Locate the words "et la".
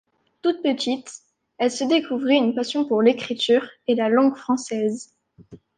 3.85-4.09